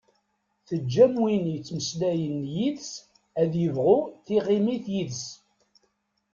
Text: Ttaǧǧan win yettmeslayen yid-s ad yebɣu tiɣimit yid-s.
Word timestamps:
Ttaǧǧan 0.61 1.13
win 1.21 1.45
yettmeslayen 1.53 2.39
yid-s 2.55 2.91
ad 3.41 3.51
yebɣu 3.61 3.97
tiɣimit 4.25 4.85
yid-s. 4.93 5.25